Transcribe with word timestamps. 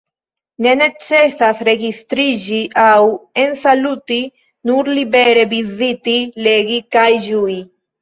Ne 0.65 0.71
necesas 0.77 1.61
registriĝi 1.69 2.63
aŭ 2.85 3.05
ensaluti– 3.45 4.19
nur 4.73 4.93
libere 5.01 5.47
viziti, 5.57 6.19
legi 6.51 6.85
kaj 6.99 7.11
ĝui. 7.33 7.61